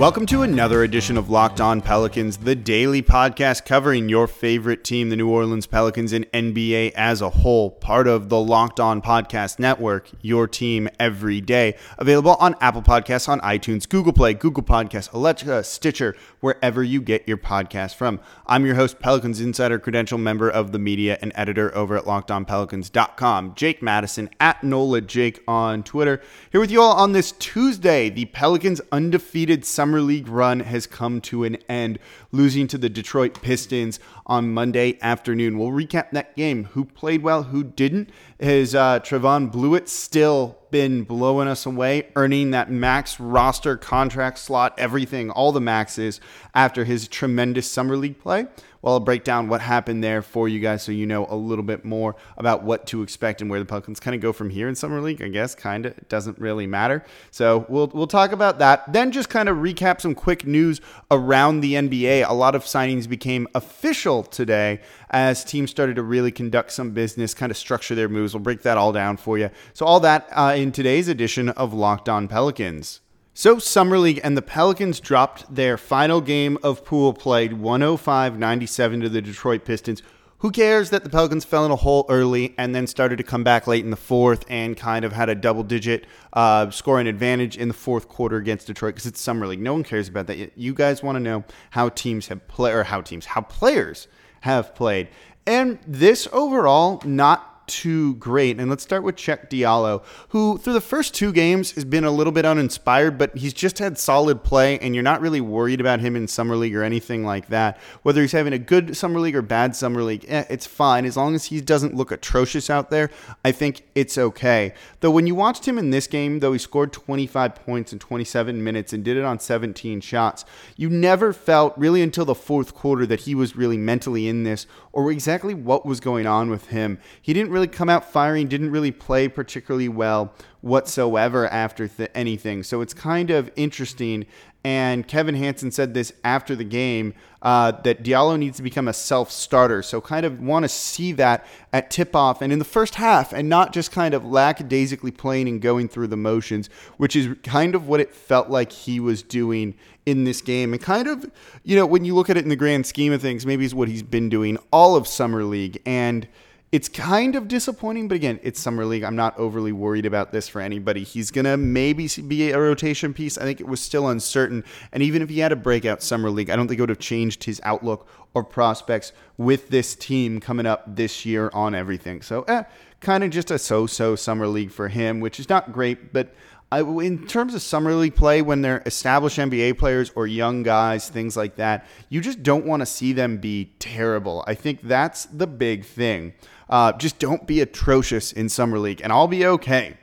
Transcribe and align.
Welcome 0.00 0.24
to 0.28 0.40
another 0.40 0.82
edition 0.82 1.18
of 1.18 1.28
Locked 1.28 1.60
On 1.60 1.82
Pelicans, 1.82 2.38
the 2.38 2.54
daily 2.54 3.02
podcast 3.02 3.66
covering 3.66 4.08
your 4.08 4.26
favorite 4.26 4.82
team, 4.82 5.10
the 5.10 5.16
New 5.16 5.28
Orleans 5.28 5.66
Pelicans, 5.66 6.14
and 6.14 6.24
NBA 6.32 6.92
as 6.92 7.20
a 7.20 7.28
whole. 7.28 7.70
Part 7.70 8.08
of 8.08 8.30
the 8.30 8.40
Locked 8.40 8.80
On 8.80 9.02
Podcast 9.02 9.58
Network, 9.58 10.08
your 10.22 10.48
team 10.48 10.88
every 10.98 11.42
day. 11.42 11.76
Available 11.98 12.36
on 12.40 12.54
Apple 12.62 12.80
Podcasts, 12.80 13.28
on 13.28 13.40
iTunes, 13.40 13.86
Google 13.86 14.14
Play, 14.14 14.32
Google 14.32 14.62
Podcasts, 14.62 15.12
Alexa, 15.12 15.64
Stitcher, 15.64 16.16
wherever 16.40 16.82
you 16.82 17.02
get 17.02 17.28
your 17.28 17.36
podcast 17.36 17.94
from. 17.94 18.20
I'm 18.46 18.64
your 18.64 18.76
host, 18.76 19.00
Pelicans 19.00 19.38
Insider, 19.38 19.78
credential 19.78 20.16
member 20.16 20.48
of 20.48 20.72
the 20.72 20.78
media 20.78 21.18
and 21.20 21.30
editor 21.34 21.76
over 21.76 21.98
at 21.98 22.04
LockedOnPelicans.com. 22.04 23.54
Jake 23.54 23.82
Madison 23.82 24.30
at 24.40 24.64
NOLA 24.64 25.02
Jake 25.02 25.42
on 25.46 25.82
Twitter. 25.82 26.22
Here 26.50 26.60
with 26.62 26.70
you 26.70 26.80
all 26.80 26.94
on 26.94 27.12
this 27.12 27.32
Tuesday. 27.32 28.08
The 28.08 28.24
Pelicans' 28.24 28.80
undefeated 28.90 29.66
summer 29.66 29.89
Summer 29.90 30.02
League 30.02 30.28
run 30.28 30.60
has 30.60 30.86
come 30.86 31.20
to 31.22 31.42
an 31.42 31.56
end, 31.68 31.98
losing 32.30 32.68
to 32.68 32.78
the 32.78 32.88
Detroit 32.88 33.42
Pistons 33.42 33.98
on 34.24 34.54
Monday 34.54 34.96
afternoon. 35.02 35.58
We'll 35.58 35.72
recap 35.72 36.12
that 36.12 36.36
game. 36.36 36.66
Who 36.74 36.84
played 36.84 37.24
well, 37.24 37.42
who 37.42 37.64
didn't? 37.64 38.10
Has 38.38 38.72
uh, 38.72 39.00
Trevon 39.00 39.52
Bluiett 39.52 39.88
still 39.88 40.58
been 40.70 41.02
blowing 41.02 41.48
us 41.48 41.66
away, 41.66 42.06
earning 42.14 42.52
that 42.52 42.70
max 42.70 43.18
roster 43.18 43.76
contract 43.76 44.38
slot, 44.38 44.78
everything, 44.78 45.28
all 45.28 45.50
the 45.50 45.60
maxes 45.60 46.20
after 46.54 46.84
his 46.84 47.08
tremendous 47.08 47.68
Summer 47.68 47.96
League 47.96 48.20
play? 48.20 48.46
Well, 48.82 48.94
I'll 48.94 49.00
break 49.00 49.24
down 49.24 49.48
what 49.48 49.60
happened 49.60 50.02
there 50.02 50.22
for 50.22 50.48
you 50.48 50.60
guys 50.60 50.82
so 50.82 50.92
you 50.92 51.06
know 51.06 51.26
a 51.28 51.36
little 51.36 51.64
bit 51.64 51.84
more 51.84 52.16
about 52.36 52.62
what 52.62 52.86
to 52.88 53.02
expect 53.02 53.40
and 53.40 53.50
where 53.50 53.60
the 53.60 53.66
Pelicans 53.66 54.00
kind 54.00 54.14
of 54.14 54.20
go 54.20 54.32
from 54.32 54.50
here 54.50 54.68
in 54.68 54.74
Summer 54.74 55.00
League. 55.00 55.22
I 55.22 55.28
guess 55.28 55.54
kind 55.54 55.86
of 55.86 56.08
doesn't 56.08 56.38
really 56.38 56.66
matter. 56.66 57.04
So 57.30 57.66
we'll 57.68 57.88
we'll 57.88 58.06
talk 58.06 58.32
about 58.32 58.58
that. 58.58 58.90
Then 58.92 59.12
just 59.12 59.28
kind 59.28 59.48
of 59.48 59.58
recap 59.58 60.00
some 60.00 60.14
quick 60.14 60.46
news 60.46 60.80
around 61.10 61.60
the 61.60 61.74
NBA. 61.74 62.28
A 62.28 62.32
lot 62.32 62.54
of 62.54 62.64
signings 62.64 63.08
became 63.08 63.46
official 63.54 64.22
today 64.22 64.80
as 65.10 65.44
teams 65.44 65.70
started 65.70 65.96
to 65.96 66.02
really 66.02 66.32
conduct 66.32 66.72
some 66.72 66.92
business, 66.92 67.34
kind 67.34 67.50
of 67.50 67.56
structure 67.56 67.94
their 67.94 68.08
moves. 68.08 68.34
We'll 68.34 68.42
break 68.42 68.62
that 68.62 68.78
all 68.78 68.92
down 68.92 69.16
for 69.16 69.36
you. 69.38 69.50
So 69.74 69.84
all 69.84 70.00
that 70.00 70.28
uh, 70.32 70.54
in 70.56 70.72
today's 70.72 71.08
edition 71.08 71.50
of 71.50 71.74
Locked 71.74 72.08
On 72.08 72.28
Pelicans. 72.28 73.00
So, 73.32 73.58
Summer 73.58 73.96
League 73.96 74.20
and 74.24 74.36
the 74.36 74.42
Pelicans 74.42 74.98
dropped 74.98 75.54
their 75.54 75.78
final 75.78 76.20
game 76.20 76.58
of 76.64 76.84
pool 76.84 77.14
play 77.14 77.48
105 77.48 78.38
97 78.38 79.00
to 79.00 79.08
the 79.08 79.22
Detroit 79.22 79.64
Pistons. 79.64 80.02
Who 80.38 80.50
cares 80.50 80.90
that 80.90 81.04
the 81.04 81.10
Pelicans 81.10 81.44
fell 81.44 81.64
in 81.64 81.70
a 81.70 81.76
hole 81.76 82.06
early 82.08 82.54
and 82.56 82.74
then 82.74 82.86
started 82.86 83.16
to 83.16 83.22
come 83.22 83.44
back 83.44 83.66
late 83.66 83.84
in 83.84 83.90
the 83.90 83.96
fourth 83.96 84.44
and 84.48 84.76
kind 84.76 85.04
of 85.04 85.12
had 85.12 85.28
a 85.28 85.34
double 85.34 85.62
digit 85.62 86.06
uh, 86.32 86.70
scoring 86.70 87.06
advantage 87.06 87.56
in 87.56 87.68
the 87.68 87.74
fourth 87.74 88.08
quarter 88.08 88.36
against 88.36 88.66
Detroit 88.66 88.94
because 88.94 89.06
it's 89.06 89.20
Summer 89.20 89.46
League. 89.46 89.60
No 89.60 89.74
one 89.74 89.84
cares 89.84 90.08
about 90.08 90.26
that. 90.26 90.58
You 90.58 90.74
guys 90.74 91.02
want 91.02 91.16
to 91.16 91.20
know 91.20 91.44
how 91.70 91.90
teams 91.90 92.28
have 92.28 92.48
played, 92.48 92.74
or 92.74 92.84
how 92.84 93.02
teams, 93.02 93.26
how 93.26 93.42
players 93.42 94.08
have 94.40 94.74
played. 94.74 95.08
And 95.46 95.78
this 95.86 96.26
overall, 96.32 97.02
not 97.04 97.49
too 97.70 98.16
great. 98.16 98.58
And 98.58 98.68
let's 98.68 98.82
start 98.82 99.04
with 99.04 99.16
Cheick 99.16 99.48
Diallo, 99.48 100.02
who 100.30 100.58
through 100.58 100.72
the 100.72 100.80
first 100.80 101.14
two 101.14 101.32
games 101.32 101.70
has 101.72 101.84
been 101.84 102.04
a 102.04 102.10
little 102.10 102.32
bit 102.32 102.44
uninspired, 102.44 103.16
but 103.16 103.36
he's 103.36 103.52
just 103.52 103.78
had 103.78 103.96
solid 103.96 104.42
play, 104.42 104.78
and 104.80 104.94
you're 104.94 105.04
not 105.04 105.20
really 105.20 105.40
worried 105.40 105.80
about 105.80 106.00
him 106.00 106.16
in 106.16 106.26
Summer 106.26 106.56
League 106.56 106.74
or 106.74 106.82
anything 106.82 107.24
like 107.24 107.48
that. 107.48 107.78
Whether 108.02 108.22
he's 108.22 108.32
having 108.32 108.52
a 108.52 108.58
good 108.58 108.96
Summer 108.96 109.20
League 109.20 109.36
or 109.36 109.42
bad 109.42 109.76
Summer 109.76 110.02
League, 110.02 110.26
eh, 110.28 110.44
it's 110.50 110.66
fine. 110.66 111.06
As 111.06 111.16
long 111.16 111.34
as 111.34 111.46
he 111.46 111.60
doesn't 111.60 111.94
look 111.94 112.10
atrocious 112.10 112.68
out 112.68 112.90
there, 112.90 113.08
I 113.44 113.52
think 113.52 113.82
it's 113.94 114.18
okay. 114.18 114.74
Though 114.98 115.12
when 115.12 115.28
you 115.28 115.36
watched 115.36 115.66
him 115.66 115.78
in 115.78 115.90
this 115.90 116.08
game, 116.08 116.40
though 116.40 116.52
he 116.52 116.58
scored 116.58 116.92
25 116.92 117.54
points 117.54 117.92
in 117.92 118.00
27 118.00 118.62
minutes 118.62 118.92
and 118.92 119.04
did 119.04 119.16
it 119.16 119.24
on 119.24 119.38
17 119.38 120.00
shots, 120.00 120.44
you 120.76 120.90
never 120.90 121.32
felt 121.32 121.78
really 121.78 122.02
until 122.02 122.24
the 122.24 122.34
fourth 122.34 122.74
quarter 122.74 123.06
that 123.06 123.20
he 123.20 123.34
was 123.34 123.54
really 123.56 123.78
mentally 123.78 124.26
in 124.26 124.42
this 124.42 124.66
or 124.92 125.10
exactly 125.10 125.54
what 125.54 125.86
was 125.86 126.00
going 126.00 126.26
on 126.26 126.50
with 126.50 126.68
him. 126.68 126.98
He 127.20 127.32
didn't 127.32 127.52
really 127.52 127.59
really 127.60 127.72
come 127.72 127.90
out 127.90 128.10
firing, 128.10 128.48
didn't 128.48 128.70
really 128.70 128.90
play 128.90 129.28
particularly 129.28 129.88
well 129.88 130.32
whatsoever 130.62 131.46
after 131.48 131.88
th- 131.88 132.10
anything. 132.14 132.62
So 132.62 132.80
it's 132.80 132.94
kind 132.94 133.30
of 133.30 133.50
interesting. 133.54 134.26
And 134.64 135.06
Kevin 135.06 135.34
Hanson 135.34 135.70
said 135.70 135.94
this 135.94 136.12
after 136.24 136.56
the 136.56 136.64
game 136.64 137.14
uh, 137.42 137.72
that 137.82 138.02
Diallo 138.02 138.38
needs 138.38 138.58
to 138.58 138.62
become 138.62 138.88
a 138.88 138.92
self 138.92 139.30
starter. 139.30 139.82
So, 139.82 140.02
kind 140.02 140.26
of 140.26 140.40
want 140.40 140.64
to 140.64 140.68
see 140.68 141.12
that 141.12 141.46
at 141.72 141.90
tip 141.90 142.14
off 142.14 142.42
and 142.42 142.52
in 142.52 142.58
the 142.58 142.64
first 142.66 142.96
half, 142.96 143.32
and 143.32 143.48
not 143.48 143.72
just 143.72 143.90
kind 143.90 144.12
of 144.12 144.26
lackadaisically 144.26 145.12
playing 145.12 145.48
and 145.48 145.62
going 145.62 145.88
through 145.88 146.08
the 146.08 146.18
motions, 146.18 146.68
which 146.98 147.16
is 147.16 147.34
kind 147.42 147.74
of 147.74 147.88
what 147.88 148.00
it 148.00 148.14
felt 148.14 148.50
like 148.50 148.70
he 148.70 149.00
was 149.00 149.22
doing 149.22 149.74
in 150.04 150.24
this 150.24 150.42
game. 150.42 150.74
And 150.74 150.82
kind 150.82 151.08
of, 151.08 151.30
you 151.62 151.74
know, 151.74 151.86
when 151.86 152.04
you 152.04 152.14
look 152.14 152.28
at 152.28 152.36
it 152.36 152.42
in 152.42 152.50
the 152.50 152.56
grand 152.56 152.84
scheme 152.84 153.14
of 153.14 153.22
things, 153.22 153.46
maybe 153.46 153.64
is 153.64 153.74
what 153.74 153.88
he's 153.88 154.02
been 154.02 154.28
doing 154.28 154.58
all 154.70 154.94
of 154.94 155.06
Summer 155.06 155.42
League. 155.42 155.80
And 155.86 156.28
it's 156.72 156.88
kind 156.88 157.34
of 157.34 157.48
disappointing, 157.48 158.06
but 158.06 158.14
again, 158.14 158.38
it's 158.44 158.60
summer 158.60 158.84
league. 158.84 159.02
I'm 159.02 159.16
not 159.16 159.36
overly 159.36 159.72
worried 159.72 160.06
about 160.06 160.30
this 160.30 160.48
for 160.48 160.60
anybody. 160.60 161.02
He's 161.02 161.32
gonna 161.32 161.56
maybe 161.56 162.08
be 162.28 162.52
a 162.52 162.60
rotation 162.60 163.12
piece. 163.12 163.36
I 163.36 163.42
think 163.42 163.60
it 163.60 163.66
was 163.66 163.80
still 163.80 164.08
uncertain, 164.08 164.62
and 164.92 165.02
even 165.02 165.20
if 165.20 165.28
he 165.28 165.40
had 165.40 165.50
a 165.50 165.56
breakout 165.56 166.00
summer 166.00 166.30
league, 166.30 166.48
I 166.48 166.54
don't 166.54 166.68
think 166.68 166.78
it 166.78 166.82
would 166.82 166.88
have 166.88 167.00
changed 167.00 167.42
his 167.42 167.60
outlook 167.64 168.06
or 168.34 168.44
prospects 168.44 169.12
with 169.36 169.70
this 169.70 169.96
team 169.96 170.38
coming 170.38 170.64
up 170.64 170.84
this 170.94 171.26
year 171.26 171.50
on 171.52 171.74
everything. 171.74 172.22
So, 172.22 172.42
eh, 172.42 172.62
kind 173.00 173.24
of 173.24 173.30
just 173.30 173.50
a 173.50 173.58
so-so 173.58 174.14
summer 174.14 174.46
league 174.46 174.70
for 174.70 174.86
him, 174.86 175.18
which 175.18 175.40
is 175.40 175.48
not 175.48 175.72
great, 175.72 176.12
but. 176.12 176.34
I, 176.72 176.82
in 176.82 177.26
terms 177.26 177.56
of 177.56 177.62
summer 177.62 177.92
league 177.94 178.14
play, 178.14 178.42
when 178.42 178.62
they're 178.62 178.80
established 178.86 179.38
NBA 179.38 179.76
players 179.76 180.12
or 180.14 180.28
young 180.28 180.62
guys, 180.62 181.08
things 181.08 181.36
like 181.36 181.56
that, 181.56 181.84
you 182.10 182.20
just 182.20 182.44
don't 182.44 182.64
want 182.64 182.78
to 182.78 182.86
see 182.86 183.12
them 183.12 183.38
be 183.38 183.72
terrible. 183.80 184.44
I 184.46 184.54
think 184.54 184.82
that's 184.82 185.24
the 185.24 185.48
big 185.48 185.84
thing. 185.84 186.32
Uh, 186.70 186.92
just 186.92 187.18
don't 187.18 187.46
be 187.46 187.60
atrocious 187.60 188.32
in 188.32 188.48
Summer 188.48 188.78
League, 188.78 189.00
and 189.02 189.12
I'll 189.12 189.28
be 189.28 189.44
okay. 189.44 189.98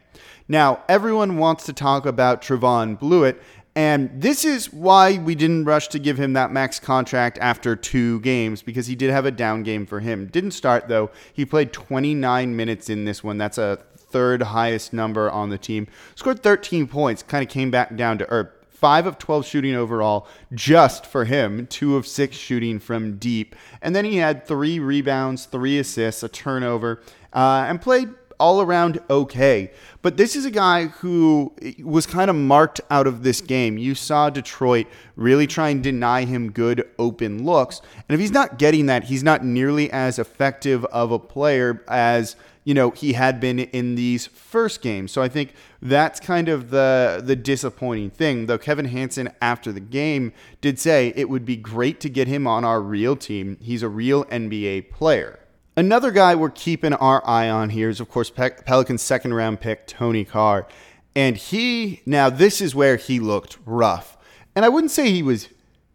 Now, 0.50 0.84
everyone 0.88 1.38
wants 1.38 1.66
to 1.66 1.74
talk 1.74 2.06
about 2.06 2.42
Trevon 2.42 3.00
Bluiett, 3.00 3.40
and 3.76 4.10
this 4.14 4.44
is 4.44 4.74
why 4.74 5.18
we 5.18 5.36
didn't 5.36 5.66
rush 5.66 5.88
to 5.90 6.00
give 6.00 6.18
him 6.18 6.34
that 6.34 6.52
max 6.52 6.80
contract 6.80 7.38
after 7.40 7.76
two 7.76 8.20
games 8.22 8.62
because 8.62 8.88
he 8.88 8.96
did 8.96 9.12
have 9.12 9.26
a 9.26 9.32
down 9.32 9.64
game 9.64 9.86
for 9.86 10.00
him. 10.00 10.28
Didn't 10.28 10.52
start 10.52 10.88
though. 10.88 11.12
He 11.32 11.46
played 11.46 11.72
29 11.74 12.56
minutes 12.56 12.90
in 12.90 13.06
this 13.06 13.24
one. 13.24 13.38
That's 13.38 13.60
a 13.60 13.80
third 13.96 14.42
highest 14.42 14.94
number 14.94 15.30
on 15.30 15.50
the 15.50 15.58
team. 15.60 15.88
Scored 16.16 16.42
13 16.42 16.88
points, 16.88 17.22
kind 17.22 17.44
of 17.44 17.50
came 17.50 17.70
back 17.70 17.96
down 17.96 18.18
to 18.18 18.30
earth 18.30 18.57
five 18.80 19.08
of 19.08 19.18
12 19.18 19.46
shooting 19.46 19.76
overall 19.76 20.28
just 20.54 21.06
for 21.06 21.26
him, 21.26 21.66
two 21.66 21.96
of 21.96 22.06
six 22.06 22.38
shooting 22.38 22.80
from 22.80 23.18
deep. 23.18 23.56
And 23.82 23.96
then 23.96 24.06
he 24.06 24.18
had 24.18 24.46
three 24.46 24.80
rebounds, 24.80 25.46
three 25.46 25.80
assists, 25.80 26.22
a 26.22 26.30
turnover, 26.30 27.02
uh, 27.34 27.66
and 27.68 27.82
played 27.82 28.10
all 28.40 28.62
around 28.62 29.00
okay. 29.10 29.72
But 30.04 30.18
this 30.18 30.36
is 30.36 30.46
a 30.46 30.52
guy 30.52 30.86
who 30.86 31.54
was 31.84 32.06
kind 32.06 32.30
of 32.30 32.36
marked 32.36 32.80
out 32.92 33.08
of 33.08 33.24
this 33.24 33.42
game. 33.42 33.80
You 33.80 33.96
saw 33.96 34.30
Detroit 34.30 34.86
really 35.16 35.48
try 35.48 35.70
and 35.70 35.82
deny 35.82 36.26
him 36.26 36.52
good 36.52 36.88
open 37.00 37.46
looks. 37.46 37.82
And 38.08 38.14
if 38.14 38.20
he's 38.20 38.32
not 38.32 38.60
getting 38.60 38.86
that, 38.86 39.06
he's 39.06 39.24
not 39.24 39.44
nearly 39.44 39.92
as 39.92 40.20
effective 40.20 40.86
of 40.86 41.12
a 41.12 41.18
player 41.18 41.84
as 41.88 42.36
you 42.68 42.74
know 42.74 42.92
he 42.92 43.14
had 43.14 43.40
been 43.40 43.60
in 43.60 43.96
these 43.96 44.28
first 44.28 44.82
games. 44.82 45.14
So 45.14 45.22
I 45.22 45.30
think 45.30 45.54
that's 45.82 46.20
kind 46.20 46.50
of 46.50 46.70
the 46.70 47.24
the 47.24 47.38
disappointing 47.38 48.10
thing. 48.10 48.48
Though 48.48 48.58
Kevin 48.58 48.84
Hanson 48.84 49.30
after 49.42 49.72
the 49.72 49.80
game 49.80 50.34
did 50.60 50.78
say 50.78 51.14
it 51.16 51.30
would 51.30 51.46
be 51.46 51.56
great 51.56 52.02
to 52.02 52.10
get 52.10 52.28
him 52.28 52.46
on 52.46 52.66
our 52.66 52.82
real 52.82 53.16
team. 53.16 53.58
He's 53.62 53.84
a 53.84 53.88
real 53.88 54.26
NBA 54.26 54.92
player. 54.92 55.40
Another 55.78 56.12
guy 56.12 56.36
we're 56.36 56.50
keeping 56.50 56.92
our 56.92 57.26
eye 57.26 57.50
on 57.50 57.70
here 57.70 57.88
is 57.88 58.02
of 58.02 58.10
course 58.10 58.30
Pe- 58.30 58.62
Pelicans 58.66 59.02
second 59.02 59.34
round 59.34 59.62
pick 59.62 59.88
Tony 59.88 60.26
Carr. 60.26 60.68
And 61.16 61.38
he 61.38 62.02
now 62.06 62.30
this 62.30 62.60
is 62.60 62.76
where 62.76 62.98
he 62.98 63.22
looked 63.22 63.58
rough. 63.66 64.18
And 64.58 64.66
I 64.66 64.70
wouldn't 64.70 64.92
say 64.92 65.10
he 65.10 65.24
was 65.24 65.48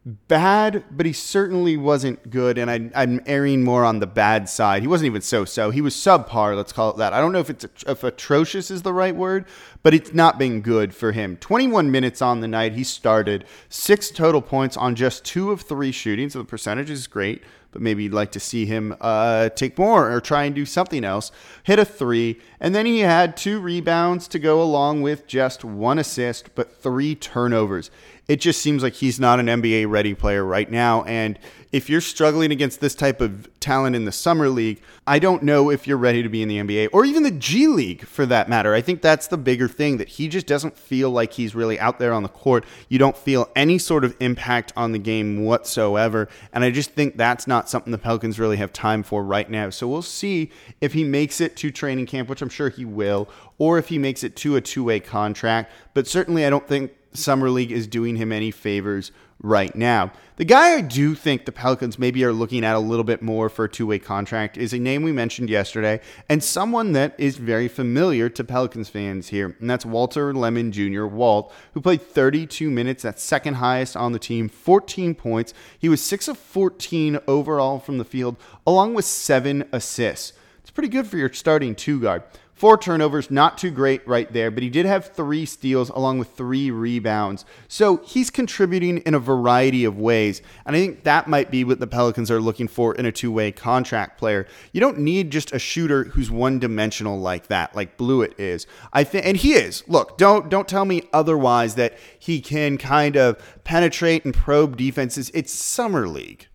bad, 0.04 0.84
but 0.90 1.06
he 1.06 1.12
certainly 1.12 1.76
wasn't 1.76 2.28
good. 2.28 2.58
And 2.58 2.70
I, 2.70 3.02
am 3.02 3.20
erring 3.26 3.62
more 3.62 3.84
on 3.84 4.00
the 4.00 4.06
bad 4.06 4.48
side. 4.48 4.82
He 4.82 4.88
wasn't 4.88 5.06
even 5.06 5.22
so 5.22 5.44
so. 5.44 5.70
He 5.70 5.80
was 5.80 5.94
subpar, 5.94 6.56
let's 6.56 6.72
call 6.72 6.90
it 6.90 6.96
that. 6.96 7.12
I 7.12 7.20
don't 7.20 7.32
know 7.32 7.38
if 7.38 7.50
it's 7.50 7.66
if 7.86 8.02
atrocious 8.02 8.70
is 8.70 8.82
the 8.82 8.92
right 8.92 9.14
word, 9.14 9.46
but 9.82 9.94
it's 9.94 10.12
not 10.12 10.38
been 10.38 10.60
good 10.60 10.94
for 10.94 11.12
him. 11.12 11.36
21 11.36 11.90
minutes 11.90 12.20
on 12.20 12.40
the 12.40 12.48
night. 12.48 12.72
He 12.72 12.84
started 12.84 13.44
six 13.68 14.10
total 14.10 14.42
points 14.42 14.76
on 14.76 14.94
just 14.94 15.24
two 15.24 15.52
of 15.52 15.62
three 15.62 15.92
shooting, 15.92 16.30
so 16.30 16.40
the 16.40 16.44
percentage 16.44 16.90
is 16.90 17.06
great. 17.06 17.42
But 17.70 17.80
maybe 17.80 18.02
you'd 18.02 18.12
like 18.12 18.32
to 18.32 18.40
see 18.40 18.66
him 18.66 18.94
uh, 19.00 19.48
take 19.48 19.78
more 19.78 20.12
or 20.12 20.20
try 20.20 20.44
and 20.44 20.54
do 20.54 20.66
something 20.66 21.04
else. 21.04 21.32
Hit 21.62 21.78
a 21.78 21.86
three, 21.86 22.38
and 22.60 22.74
then 22.74 22.84
he 22.84 22.98
had 22.98 23.34
two 23.34 23.60
rebounds 23.60 24.28
to 24.28 24.38
go 24.38 24.60
along 24.60 25.00
with 25.00 25.26
just 25.26 25.64
one 25.64 25.98
assist, 25.98 26.54
but 26.54 26.82
three 26.82 27.14
turnovers 27.14 27.90
It 28.28 28.40
just 28.40 28.62
seems 28.62 28.82
like 28.82 28.94
he's 28.94 29.18
not 29.18 29.40
an 29.40 29.46
NBA 29.46 29.90
ready 29.90 30.14
player 30.14 30.44
right 30.44 30.70
now. 30.70 31.02
And 31.04 31.38
if 31.72 31.90
you're 31.90 32.00
struggling 32.02 32.52
against 32.52 32.80
this 32.80 32.94
type 32.94 33.20
of 33.20 33.48
talent 33.58 33.96
in 33.96 34.04
the 34.04 34.12
summer 34.12 34.48
league, 34.48 34.80
I 35.06 35.18
don't 35.18 35.42
know 35.42 35.70
if 35.70 35.86
you're 35.86 35.96
ready 35.96 36.22
to 36.22 36.28
be 36.28 36.42
in 36.42 36.48
the 36.48 36.58
NBA 36.58 36.90
or 36.92 37.04
even 37.04 37.24
the 37.24 37.30
G 37.30 37.66
League 37.66 38.04
for 38.04 38.24
that 38.26 38.48
matter. 38.48 38.74
I 38.74 38.80
think 38.80 39.02
that's 39.02 39.26
the 39.26 39.38
bigger 39.38 39.68
thing 39.68 39.96
that 39.96 40.08
he 40.08 40.28
just 40.28 40.46
doesn't 40.46 40.76
feel 40.76 41.10
like 41.10 41.32
he's 41.32 41.54
really 41.54 41.80
out 41.80 41.98
there 41.98 42.12
on 42.12 42.22
the 42.22 42.28
court. 42.28 42.64
You 42.88 42.98
don't 42.98 43.16
feel 43.16 43.50
any 43.56 43.78
sort 43.78 44.04
of 44.04 44.14
impact 44.20 44.72
on 44.76 44.92
the 44.92 44.98
game 44.98 45.44
whatsoever. 45.44 46.28
And 46.52 46.62
I 46.62 46.70
just 46.70 46.90
think 46.90 47.16
that's 47.16 47.46
not 47.46 47.68
something 47.68 47.90
the 47.90 47.98
Pelicans 47.98 48.38
really 48.38 48.58
have 48.58 48.72
time 48.72 49.02
for 49.02 49.24
right 49.24 49.50
now. 49.50 49.70
So 49.70 49.88
we'll 49.88 50.02
see 50.02 50.50
if 50.80 50.92
he 50.92 51.02
makes 51.02 51.40
it 51.40 51.56
to 51.56 51.70
training 51.70 52.06
camp, 52.06 52.28
which 52.28 52.42
I'm 52.42 52.50
sure 52.50 52.68
he 52.68 52.84
will, 52.84 53.28
or 53.58 53.78
if 53.78 53.88
he 53.88 53.98
makes 53.98 54.22
it 54.22 54.36
to 54.36 54.56
a 54.56 54.60
two 54.60 54.84
way 54.84 55.00
contract. 55.00 55.72
But 55.94 56.06
certainly, 56.06 56.46
I 56.46 56.50
don't 56.50 56.68
think 56.68 56.92
Summer 57.12 57.50
League 57.50 57.72
is 57.72 57.86
doing 57.86 58.16
him 58.16 58.32
any 58.32 58.50
favors 58.50 59.12
right 59.42 59.74
now. 59.74 60.12
The 60.36 60.44
guy 60.44 60.74
I 60.74 60.80
do 60.80 61.14
think 61.14 61.44
the 61.44 61.52
Pelicans 61.52 61.98
maybe 61.98 62.24
are 62.24 62.32
looking 62.32 62.64
at 62.64 62.76
a 62.76 62.80
little 62.80 63.04
bit 63.04 63.22
more 63.22 63.48
for 63.48 63.64
a 63.64 63.68
two 63.68 63.86
way 63.86 63.98
contract 63.98 64.56
is 64.56 64.72
a 64.72 64.78
name 64.78 65.02
we 65.02 65.12
mentioned 65.12 65.50
yesterday 65.50 66.00
and 66.28 66.42
someone 66.42 66.92
that 66.92 67.14
is 67.18 67.36
very 67.36 67.68
familiar 67.68 68.28
to 68.30 68.44
Pelicans 68.44 68.88
fans 68.88 69.28
here, 69.28 69.56
and 69.60 69.68
that's 69.68 69.84
Walter 69.84 70.32
Lemon 70.32 70.72
Jr., 70.72 71.04
Walt, 71.04 71.52
who 71.74 71.80
played 71.80 72.02
32 72.02 72.70
minutes, 72.70 73.02
that's 73.02 73.22
second 73.22 73.54
highest 73.54 73.96
on 73.96 74.12
the 74.12 74.18
team, 74.18 74.48
14 74.48 75.14
points. 75.14 75.52
He 75.78 75.88
was 75.88 76.00
6 76.02 76.28
of 76.28 76.38
14 76.38 77.18
overall 77.26 77.78
from 77.78 77.98
the 77.98 78.04
field, 78.04 78.36
along 78.66 78.94
with 78.94 79.04
seven 79.04 79.68
assists. 79.72 80.32
It's 80.60 80.70
pretty 80.70 80.88
good 80.88 81.06
for 81.06 81.16
your 81.16 81.32
starting 81.32 81.74
two 81.74 82.00
guard. 82.00 82.22
Four 82.62 82.78
turnovers, 82.78 83.28
not 83.28 83.58
too 83.58 83.72
great 83.72 84.06
right 84.06 84.32
there, 84.32 84.48
but 84.48 84.62
he 84.62 84.70
did 84.70 84.86
have 84.86 85.06
three 85.06 85.46
steals 85.46 85.88
along 85.90 86.20
with 86.20 86.28
three 86.36 86.70
rebounds. 86.70 87.44
So 87.66 87.96
he's 88.04 88.30
contributing 88.30 88.98
in 88.98 89.14
a 89.14 89.18
variety 89.18 89.84
of 89.84 89.98
ways. 89.98 90.42
And 90.64 90.76
I 90.76 90.78
think 90.78 91.02
that 91.02 91.26
might 91.26 91.50
be 91.50 91.64
what 91.64 91.80
the 91.80 91.88
Pelicans 91.88 92.30
are 92.30 92.40
looking 92.40 92.68
for 92.68 92.94
in 92.94 93.04
a 93.04 93.10
two 93.10 93.32
way 93.32 93.50
contract 93.50 94.16
player. 94.16 94.46
You 94.70 94.80
don't 94.80 94.98
need 94.98 95.32
just 95.32 95.52
a 95.52 95.58
shooter 95.58 96.04
who's 96.04 96.30
one 96.30 96.60
dimensional 96.60 97.18
like 97.18 97.48
that, 97.48 97.74
like 97.74 97.96
Bluiett 97.96 98.38
is. 98.38 98.68
I 98.92 99.02
think, 99.02 99.26
and 99.26 99.36
he 99.36 99.54
is. 99.54 99.82
Look, 99.88 100.16
don't 100.16 100.48
don't 100.48 100.68
tell 100.68 100.84
me 100.84 101.08
otherwise 101.12 101.74
that 101.74 101.98
he 102.16 102.40
can 102.40 102.78
kind 102.78 103.16
of 103.16 103.42
penetrate 103.64 104.24
and 104.24 104.32
probe 104.32 104.76
defenses. 104.76 105.32
It's 105.34 105.52
summer 105.52 106.06
league. 106.06 106.46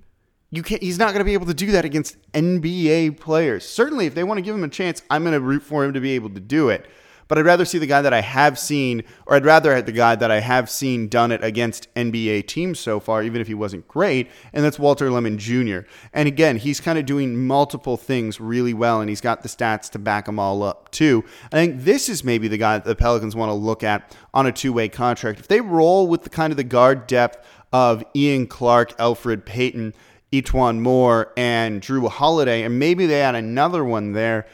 You 0.50 0.64
can't, 0.64 0.82
he's 0.82 0.98
not 0.98 1.08
going 1.08 1.20
to 1.20 1.26
be 1.26 1.34
able 1.34 1.48
to 1.48 1.54
do 1.54 1.72
that 1.72 1.84
against 1.84 2.18
NBA 2.32 3.20
players. 3.20 3.68
Certainly, 3.68 4.06
if 4.06 4.16
they 4.16 4.24
want 4.24 4.38
to 4.38 4.42
give 4.42 4.56
him 4.56 4.64
a 4.64 4.70
chance, 4.70 5.02
I'm 5.10 5.24
going 5.24 5.34
to 5.34 5.42
root 5.42 5.62
for 5.62 5.84
him 5.84 5.94
to 5.94 6.00
be 6.00 6.12
able 6.12 6.30
to 6.30 6.40
do 6.40 6.70
it. 6.70 6.86
But 7.28 7.38
I'd 7.38 7.46
rather 7.46 7.66
see 7.66 7.78
the 7.78 7.88
guy 7.88 8.02
that 8.02 8.14
I 8.14 8.22
have 8.22 8.58
seen, 8.58 9.04
or 9.26 9.36
I'd 9.36 9.46
rather 9.46 9.76
have 9.76 9.86
the 9.86 9.92
guy 9.92 10.16
that 10.16 10.32
I 10.32 10.40
have 10.40 10.70
seen 10.70 11.10
done 11.10 11.32
it 11.32 11.44
against 11.44 11.94
NBA 11.96 12.48
teams 12.48 12.80
so 12.80 13.00
far, 13.00 13.22
even 13.24 13.42
if 13.42 13.48
he 13.48 13.54
wasn't 13.54 13.88
great, 13.88 14.30
and 14.54 14.64
that's 14.64 14.80
Walter 14.80 15.12
Lemon 15.12 15.38
Jr. 15.38 15.80
And 16.14 16.28
again, 16.28 16.58
he's 16.58 16.80
kind 16.80 16.98
of 16.98 17.06
doing 17.06 17.46
multiple 17.46 17.98
things 17.98 18.40
really 18.40 18.74
well, 18.74 19.02
and 19.02 19.10
he's 19.10 19.22
got 19.22 19.44
the 19.44 19.50
stats 19.50 19.90
to 19.92 20.00
back 20.00 20.26
them 20.26 20.40
all 20.40 20.64
up 20.64 20.90
too. 20.92 21.26
I 21.52 21.58
think 21.58 21.84
this 21.84 22.08
is 22.08 22.24
maybe 22.24 22.48
the 22.48 22.58
guy 22.58 22.78
that 22.78 22.86
the 22.86 22.96
Pelicans 22.96 23.36
want 23.36 23.50
to 23.50 23.54
look 23.54 23.84
at 23.84 24.16
on 24.34 24.48
a 24.48 24.52
two-way 24.52 24.88
contract. 24.88 25.40
If 25.40 25.48
they 25.48 25.62
roll 25.62 26.08
with 26.08 26.24
the 26.24 26.30
kind 26.30 26.52
of 26.52 26.58
the 26.58 26.64
guard 26.64 27.08
depth 27.08 27.46
of 27.74 28.06
Ian 28.16 28.48
Clark, 28.48 28.98
Elfrid 28.98 29.44
Payton, 29.44 29.94
E'Twaun 30.32 30.80
Moore 30.80 31.32
and 31.38 31.82
Jrue 31.82 32.10
Holiday, 32.10 32.64
and 32.64 32.80
maybe 32.80 33.06
they 33.06 33.22
add 33.22 33.36
another 33.36 33.84
one 33.84 34.14
there. 34.14 34.46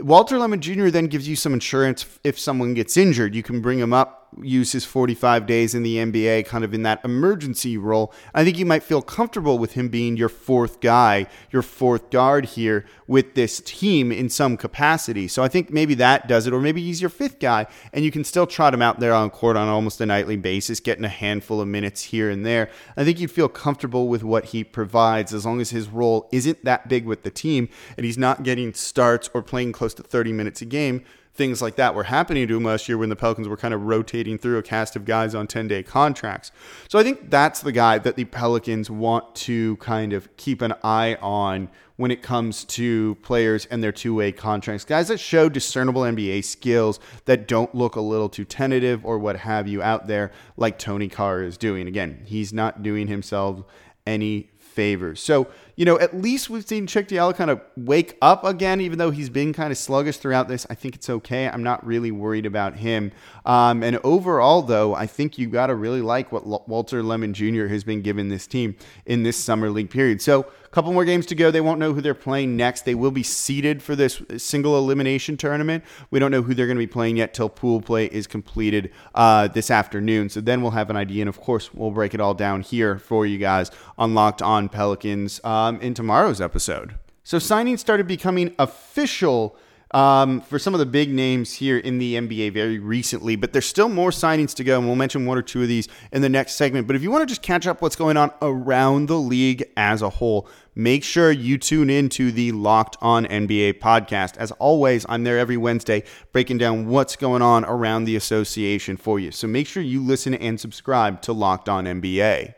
Walter 0.00 0.38
Lemon 0.38 0.60
Jr. 0.60 0.88
then 0.88 1.06
gives 1.06 1.28
you 1.28 1.36
some 1.36 1.52
insurance 1.52 2.18
if 2.24 2.38
someone 2.38 2.74
gets 2.74 2.96
injured. 2.96 3.34
You 3.34 3.42
can 3.42 3.60
bring 3.60 3.78
him 3.78 3.92
up 3.92 4.21
use 4.40 4.72
his 4.72 4.84
45 4.84 5.46
days 5.46 5.74
in 5.74 5.82
the 5.82 5.96
NBA 5.96 6.46
kind 6.46 6.64
of 6.64 6.72
in 6.72 6.82
that 6.84 7.04
emergency 7.04 7.76
role. 7.76 8.12
I 8.34 8.44
think 8.44 8.58
you 8.58 8.66
might 8.66 8.82
feel 8.82 9.02
comfortable 9.02 9.58
with 9.58 9.72
him 9.72 9.88
being 9.88 10.16
your 10.16 10.28
fourth 10.28 10.80
guy, 10.80 11.26
your 11.50 11.62
fourth 11.62 12.10
guard 12.10 12.46
here 12.46 12.86
with 13.06 13.34
this 13.34 13.60
team 13.60 14.10
in 14.10 14.28
some 14.28 14.56
capacity. 14.56 15.28
So 15.28 15.42
I 15.42 15.48
think 15.48 15.70
maybe 15.70 15.94
that 15.94 16.28
does 16.28 16.46
it, 16.46 16.52
or 16.52 16.60
maybe 16.60 16.82
he's 16.82 17.00
your 17.00 17.10
fifth 17.10 17.40
guy 17.40 17.66
and 17.92 18.04
you 18.04 18.10
can 18.10 18.24
still 18.24 18.46
trot 18.46 18.74
him 18.74 18.82
out 18.82 19.00
there 19.00 19.12
on 19.12 19.30
court 19.30 19.56
on 19.56 19.68
almost 19.68 20.00
a 20.00 20.06
nightly 20.06 20.36
basis, 20.36 20.80
getting 20.80 21.04
a 21.04 21.08
handful 21.08 21.60
of 21.60 21.68
minutes 21.68 22.02
here 22.04 22.30
and 22.30 22.46
there. 22.46 22.70
I 22.96 23.04
think 23.04 23.20
you'd 23.20 23.30
feel 23.30 23.48
comfortable 23.48 24.08
with 24.08 24.22
what 24.22 24.46
he 24.46 24.64
provides 24.64 25.34
as 25.34 25.44
long 25.44 25.60
as 25.60 25.70
his 25.70 25.88
role 25.88 26.28
isn't 26.32 26.64
that 26.64 26.88
big 26.88 27.04
with 27.04 27.22
the 27.22 27.30
team 27.30 27.68
and 27.96 28.06
he's 28.06 28.18
not 28.18 28.42
getting 28.42 28.72
starts 28.74 29.28
or 29.34 29.42
playing 29.42 29.72
close 29.72 29.94
to 29.94 30.02
30 30.02 30.32
minutes 30.32 30.62
a 30.62 30.64
game 30.64 31.04
things 31.34 31.62
like 31.62 31.76
that 31.76 31.94
were 31.94 32.04
happening 32.04 32.46
to 32.46 32.56
him 32.56 32.64
last 32.64 32.88
year 32.88 32.98
when 32.98 33.08
the 33.08 33.16
Pelicans 33.16 33.48
were 33.48 33.56
kind 33.56 33.72
of 33.72 33.82
rotating 33.82 34.36
through 34.36 34.58
a 34.58 34.62
cast 34.62 34.96
of 34.96 35.04
guys 35.04 35.34
on 35.34 35.46
10 35.46 35.68
day 35.68 35.82
contracts. 35.82 36.52
So 36.88 36.98
I 36.98 37.02
think 37.02 37.30
that's 37.30 37.60
the 37.60 37.72
guy 37.72 37.98
that 37.98 38.16
the 38.16 38.24
Pelicans 38.26 38.90
want 38.90 39.34
to 39.36 39.76
kind 39.76 40.12
of 40.12 40.36
keep 40.36 40.60
an 40.60 40.74
eye 40.82 41.16
on 41.20 41.68
when 41.96 42.10
it 42.10 42.22
comes 42.22 42.64
to 42.64 43.16
players 43.22 43.66
and 43.66 43.82
their 43.82 43.92
two 43.92 44.14
way 44.14 44.32
contracts. 44.32 44.84
Guys 44.84 45.08
that 45.08 45.20
show 45.20 45.48
discernible 45.48 46.02
NBA 46.02 46.44
skills 46.44 47.00
that 47.24 47.48
don't 47.48 47.74
look 47.74 47.96
a 47.96 48.00
little 48.00 48.28
too 48.28 48.44
tentative 48.44 49.04
or 49.04 49.18
what 49.18 49.36
have 49.36 49.68
you 49.68 49.82
out 49.82 50.06
there, 50.06 50.32
like 50.56 50.78
Tony 50.78 51.08
Carr 51.08 51.42
is 51.42 51.56
doing. 51.56 51.86
Again, 51.86 52.22
he's 52.24 52.52
not 52.52 52.82
doing 52.82 53.08
himself 53.08 53.64
any 54.06 54.50
favors. 54.72 55.20
So, 55.20 55.46
you 55.76 55.84
know, 55.84 55.98
at 55.98 56.16
least 56.16 56.50
we've 56.50 56.66
seen 56.66 56.86
Cheick 56.86 57.08
Diallo 57.08 57.34
kind 57.34 57.50
of 57.50 57.60
wake 57.76 58.16
up 58.20 58.44
again, 58.44 58.80
even 58.80 58.98
though 58.98 59.10
he's 59.10 59.30
been 59.30 59.52
kind 59.52 59.70
of 59.70 59.78
sluggish 59.78 60.16
throughout 60.16 60.48
this. 60.48 60.66
I 60.68 60.74
think 60.74 60.94
it's 60.94 61.08
okay. 61.08 61.48
I'm 61.48 61.62
not 61.62 61.86
really 61.86 62.10
worried 62.10 62.46
about 62.46 62.76
him. 62.76 63.12
Um, 63.46 63.82
and 63.82 63.98
overall, 64.04 64.62
though, 64.62 64.94
I 64.94 65.06
think 65.06 65.38
you 65.38 65.48
got 65.48 65.68
to 65.68 65.74
really 65.74 66.02
like 66.02 66.32
what 66.32 66.44
L- 66.44 66.64
Walter 66.66 67.02
Lemon 67.02 67.34
Jr. 67.34 67.66
has 67.66 67.84
been 67.84 68.02
given 68.02 68.28
this 68.28 68.46
team 68.46 68.76
in 69.06 69.22
this 69.22 69.36
summer 69.36 69.70
league 69.70 69.90
period. 69.90 70.20
So, 70.20 70.46
a 70.72 70.74
couple 70.74 70.92
more 70.94 71.04
games 71.04 71.26
to 71.26 71.34
go. 71.34 71.50
They 71.50 71.60
won't 71.60 71.78
know 71.78 71.92
who 71.92 72.00
they're 72.00 72.14
playing 72.14 72.56
next. 72.56 72.86
They 72.86 72.94
will 72.94 73.10
be 73.10 73.22
seeded 73.22 73.82
for 73.82 73.94
this 73.94 74.22
single 74.38 74.78
elimination 74.78 75.36
tournament. 75.36 75.84
We 76.10 76.18
don't 76.18 76.30
know 76.30 76.40
who 76.40 76.54
they're 76.54 76.66
going 76.66 76.78
to 76.78 76.82
be 76.82 76.86
playing 76.86 77.18
yet 77.18 77.34
till 77.34 77.50
pool 77.50 77.82
play 77.82 78.06
is 78.06 78.26
completed 78.26 78.90
uh, 79.14 79.48
this 79.48 79.70
afternoon. 79.70 80.30
So 80.30 80.40
then 80.40 80.62
we'll 80.62 80.70
have 80.70 80.88
an 80.88 80.96
idea. 80.96 81.20
And 81.20 81.28
of 81.28 81.38
course, 81.38 81.74
we'll 81.74 81.90
break 81.90 82.14
it 82.14 82.22
all 82.22 82.32
down 82.32 82.62
here 82.62 82.98
for 82.98 83.26
you 83.26 83.36
guys 83.36 83.70
on 83.98 84.14
Locked 84.14 84.40
On 84.40 84.61
Pelicans 84.68 85.42
um, 85.44 85.80
in 85.80 85.94
tomorrow's 85.94 86.40
episode. 86.40 86.94
So 87.24 87.38
signings 87.38 87.78
started 87.78 88.06
becoming 88.06 88.54
official 88.58 89.56
um, 89.92 90.40
for 90.40 90.58
some 90.58 90.74
of 90.74 90.80
the 90.80 90.86
big 90.86 91.10
names 91.10 91.52
here 91.52 91.78
in 91.78 91.98
the 91.98 92.14
NBA 92.14 92.52
very 92.52 92.78
recently, 92.78 93.36
but 93.36 93.52
there's 93.52 93.66
still 93.66 93.88
more 93.88 94.10
signings 94.10 94.54
to 94.54 94.64
go, 94.64 94.78
and 94.78 94.86
we'll 94.86 94.96
mention 94.96 95.26
one 95.26 95.36
or 95.36 95.42
two 95.42 95.62
of 95.62 95.68
these 95.68 95.86
in 96.12 96.22
the 96.22 96.28
next 96.28 96.54
segment. 96.54 96.86
But 96.86 96.96
if 96.96 97.02
you 97.02 97.10
want 97.10 97.22
to 97.22 97.26
just 97.26 97.42
catch 97.42 97.66
up 97.66 97.82
what's 97.82 97.96
going 97.96 98.16
on 98.16 98.32
around 98.40 99.06
the 99.06 99.18
league 99.18 99.64
as 99.76 100.00
a 100.00 100.08
whole, 100.08 100.48
make 100.74 101.04
sure 101.04 101.30
you 101.30 101.58
tune 101.58 101.90
in 101.90 102.08
to 102.10 102.32
the 102.32 102.52
Locked 102.52 102.96
On 103.02 103.26
NBA 103.26 103.80
podcast. 103.80 104.36
As 104.38 104.50
always, 104.52 105.04
I'm 105.08 105.24
there 105.24 105.38
every 105.38 105.58
Wednesday 105.58 106.04
breaking 106.32 106.58
down 106.58 106.86
what's 106.88 107.16
going 107.16 107.42
on 107.42 107.64
around 107.66 108.04
the 108.04 108.16
association 108.16 108.96
for 108.96 109.20
you. 109.20 109.30
So 109.30 109.46
make 109.46 109.66
sure 109.66 109.82
you 109.82 110.02
listen 110.02 110.34
and 110.34 110.58
subscribe 110.58 111.20
to 111.22 111.32
Locked 111.32 111.68
On 111.68 111.84
NBA. 111.84 112.54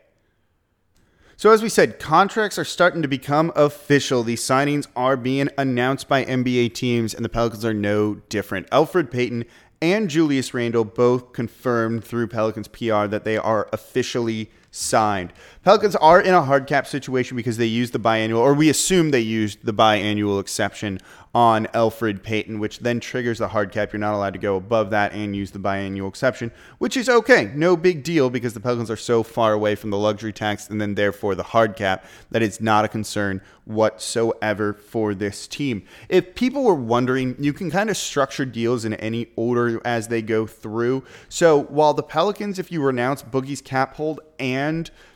So, 1.45 1.53
as 1.53 1.63
we 1.63 1.69
said, 1.69 1.99
contracts 1.99 2.59
are 2.59 2.65
starting 2.65 3.03
to 3.03 3.09
become 3.09 3.53
official. 3.55 4.23
These 4.23 4.41
signings 4.41 4.87
are 4.97 5.15
being 5.15 5.51
announced 5.59 6.09
by 6.09 6.25
NBA 6.25 6.73
teams, 6.73 7.13
and 7.13 7.23
the 7.23 7.29
Pelicans 7.29 7.67
are 7.67 7.75
no 7.75 8.15
different. 8.31 8.71
Elfrid 8.71 9.11
Payton 9.11 9.45
and 9.83 10.09
Julius 10.09 10.55
Randle 10.55 10.87
both 10.87 11.35
confirmed 11.35 12.03
through 12.03 12.29
Pelicans 12.29 12.67
PR 12.69 13.05
that 13.09 13.25
they 13.25 13.37
are 13.37 13.69
officially 13.75 14.51
signed. 14.75 15.33
Pelicans 15.63 15.95
are 15.97 16.21
in 16.21 16.35
a 16.35 16.43
hard 16.43 16.67
cap 16.67 16.87
situation 16.87 17.37
because 17.37 17.57
they 17.57 17.67
used 17.67 17.93
the 17.93 17.99
biannual, 17.99 18.39
or 18.39 18.55
we 18.55 18.69
assume 18.69 19.11
they 19.11 19.21
used 19.21 19.65
the 19.65 19.73
biannual 19.73 20.41
exception 20.41 21.01
on 21.35 21.67
Elfrid 21.69 22.23
Payton, 22.23 22.61
which 22.61 22.79
then 22.79 23.01
triggers 23.01 23.39
the 23.39 23.49
hard 23.49 23.73
cap. 23.73 23.93
You're 23.93 23.99
not 23.99 24.15
allowed 24.15 24.35
to 24.35 24.39
go 24.39 24.57
above 24.57 24.91
that 24.91 25.13
and 25.13 25.35
use 25.35 25.51
the 25.51 25.59
biannual 25.59 26.09
exception, 26.09 26.53
which 26.79 26.97
is 26.97 27.09
okay. 27.09 27.51
No 27.55 27.77
big 27.77 28.05
deal 28.05 28.31
because 28.31 28.55
the 28.55 28.61
Pelicans 28.61 28.91
are 28.91 28.97
so 28.97 29.23
far 29.23 29.53
away 29.53 29.75
from 29.75 29.91
the 29.91 29.99
luxury 29.99 30.33
tax 30.33 30.71
and 30.71 30.81
then 30.81 30.95
therefore 30.95 31.35
the 31.35 31.43
hard 31.43 31.75
cap 31.75 32.05
that 32.31 32.43
it's 32.43 32.61
not 32.61 32.85
a 32.85 32.89
concern 32.89 33.41
whatsoever 33.65 34.75
for 34.75 35.15
this 35.15 35.49
team. 35.49 35.85
If 36.09 36.35
people 36.35 36.63
were 36.63 36.75
wondering, 36.75 37.35
you 37.39 37.53
can 37.53 37.71
kind 37.71 37.91
of 37.91 37.97
structure 37.97 38.45
deals 38.45 38.85
in 38.85 38.95
any 38.95 39.29
order 39.35 39.81
as 39.85 40.09
they 40.09 40.23
go 40.23 40.47
through. 40.47 41.03
So 41.29 41.63
while 41.63 41.95
the 41.95 42.03
Pelicans, 42.03 42.59
if 42.59 42.71
you 42.71 42.83
renounce 42.83 43.23
Boogie's 43.23 43.63
cap 43.63 43.97
hold 43.97 44.21
and 44.39 44.64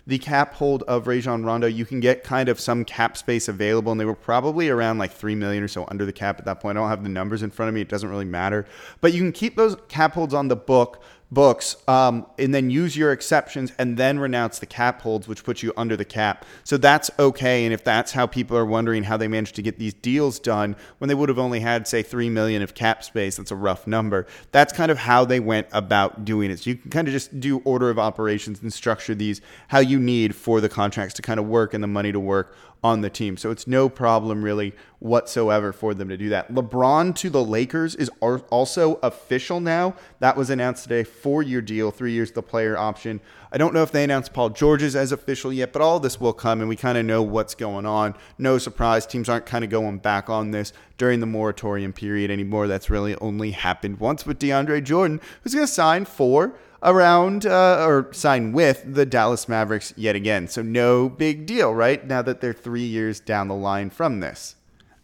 the 0.06 0.18
cap 0.18 0.54
hold 0.54 0.82
of 0.84 1.06
Rajon 1.06 1.44
Rondo, 1.44 1.66
you 1.66 1.84
can 1.84 2.00
get 2.00 2.24
kind 2.24 2.48
of 2.48 2.58
some 2.58 2.84
cap 2.84 3.16
space 3.16 3.48
available, 3.48 3.92
and 3.92 4.00
they 4.00 4.04
were 4.04 4.14
probably 4.14 4.68
around 4.68 4.98
like 4.98 5.12
three 5.12 5.34
million 5.34 5.62
or 5.62 5.68
so 5.68 5.86
under 5.88 6.06
the 6.06 6.12
cap 6.12 6.38
at 6.38 6.44
that 6.46 6.60
point. 6.60 6.78
I 6.78 6.80
don't 6.80 6.88
have 6.88 7.02
the 7.02 7.08
numbers 7.08 7.42
in 7.42 7.50
front 7.50 7.68
of 7.68 7.74
me; 7.74 7.82
it 7.82 7.88
doesn't 7.88 8.08
really 8.08 8.24
matter. 8.24 8.66
But 9.00 9.12
you 9.12 9.20
can 9.20 9.32
keep 9.32 9.56
those 9.56 9.76
cap 9.88 10.14
holds 10.14 10.34
on 10.34 10.48
the 10.48 10.56
book 10.56 11.02
books, 11.30 11.76
um, 11.86 12.26
and 12.38 12.54
then 12.54 12.70
use 12.70 12.96
your 12.96 13.12
exceptions 13.12 13.72
and 13.78 13.96
then 13.96 14.18
renounce 14.18 14.58
the 14.58 14.66
cap 14.66 15.02
holds, 15.02 15.28
which 15.28 15.44
puts 15.44 15.62
you 15.62 15.72
under 15.76 15.96
the 15.96 16.04
cap. 16.04 16.44
So 16.64 16.76
that's 16.76 17.10
okay. 17.18 17.64
And 17.64 17.74
if 17.74 17.84
that's 17.84 18.12
how 18.12 18.26
people 18.26 18.56
are 18.56 18.64
wondering 18.64 19.04
how 19.04 19.16
they 19.16 19.28
managed 19.28 19.54
to 19.56 19.62
get 19.62 19.78
these 19.78 19.94
deals 19.94 20.38
done 20.38 20.74
when 20.98 21.08
they 21.08 21.14
would 21.14 21.28
have 21.28 21.38
only 21.38 21.60
had, 21.60 21.86
say, 21.86 22.02
three 22.02 22.30
million 22.30 22.62
of 22.62 22.74
cap 22.74 23.04
space, 23.04 23.36
that's 23.36 23.50
a 23.50 23.56
rough 23.56 23.86
number. 23.86 24.26
That's 24.52 24.72
kind 24.72 24.90
of 24.90 24.98
how 24.98 25.24
they 25.24 25.40
went 25.40 25.66
about 25.72 26.24
doing 26.24 26.50
it. 26.50 26.60
So 26.60 26.70
you 26.70 26.76
can 26.76 26.90
kind 26.90 27.08
of 27.08 27.12
just 27.12 27.38
do 27.38 27.58
order 27.64 27.90
of 27.90 27.98
operations 27.98 28.62
and 28.62 28.72
structure 28.72 29.14
these 29.14 29.40
how 29.68 29.80
you 29.80 29.98
need 29.98 30.34
for 30.34 30.60
the 30.60 30.68
contracts 30.68 31.14
to 31.14 31.22
kind 31.22 31.38
of 31.38 31.46
work 31.46 31.74
and 31.74 31.82
the 31.82 31.88
money 31.88 32.12
to 32.12 32.20
work 32.20 32.54
on 32.82 33.00
the 33.00 33.10
team. 33.10 33.36
So 33.36 33.50
it's 33.50 33.66
no 33.66 33.88
problem 33.88 34.42
really 34.42 34.72
whatsoever 35.00 35.72
for 35.72 35.94
them 35.94 36.08
to 36.08 36.16
do 36.16 36.28
that. 36.28 36.52
LeBron 36.52 37.14
to 37.16 37.30
the 37.30 37.42
Lakers 37.42 37.94
is 37.94 38.08
also 38.20 38.94
official 39.02 39.60
now. 39.60 39.94
That 40.20 40.36
was 40.36 40.50
announced 40.50 40.84
today. 40.84 41.04
Four 41.18 41.42
year 41.42 41.60
deal, 41.60 41.90
three 41.90 42.12
years 42.12 42.32
the 42.32 42.42
player 42.42 42.76
option. 42.76 43.20
I 43.52 43.58
don't 43.58 43.74
know 43.74 43.82
if 43.82 43.92
they 43.92 44.04
announced 44.04 44.32
Paul 44.32 44.50
George's 44.50 44.94
as 44.94 45.12
official 45.12 45.52
yet, 45.52 45.72
but 45.72 45.82
all 45.82 46.00
this 46.00 46.20
will 46.20 46.32
come 46.32 46.60
and 46.60 46.68
we 46.68 46.76
kind 46.76 46.98
of 46.98 47.04
know 47.04 47.22
what's 47.22 47.54
going 47.54 47.86
on. 47.86 48.14
No 48.38 48.58
surprise. 48.58 49.06
Teams 49.06 49.28
aren't 49.28 49.46
kind 49.46 49.64
of 49.64 49.70
going 49.70 49.98
back 49.98 50.28
on 50.28 50.50
this 50.50 50.72
during 50.96 51.20
the 51.20 51.26
moratorium 51.26 51.92
period 51.92 52.30
anymore. 52.30 52.66
That's 52.66 52.90
really 52.90 53.14
only 53.16 53.52
happened 53.52 54.00
once 54.00 54.26
with 54.26 54.38
DeAndre 54.38 54.84
Jordan, 54.84 55.20
who's 55.42 55.54
going 55.54 55.66
to 55.66 55.72
sign 55.72 56.04
for 56.04 56.54
around 56.82 57.46
uh, 57.46 57.84
or 57.86 58.12
sign 58.12 58.52
with 58.52 58.82
the 58.94 59.06
Dallas 59.06 59.48
Mavericks 59.48 59.92
yet 59.96 60.14
again. 60.14 60.46
So 60.48 60.62
no 60.62 61.08
big 61.08 61.46
deal, 61.46 61.74
right? 61.74 62.06
Now 62.06 62.22
that 62.22 62.40
they're 62.40 62.52
three 62.52 62.86
years 62.86 63.20
down 63.20 63.48
the 63.48 63.54
line 63.54 63.90
from 63.90 64.20
this. 64.20 64.56